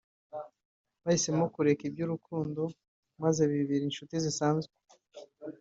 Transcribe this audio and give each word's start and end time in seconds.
bahisemo 1.03 1.45
kureka 1.55 1.81
iby’urukundo 1.89 2.61
maze 3.23 3.41
bibera 3.51 3.85
inshuti 3.87 4.15
zisanzwe 4.23 4.73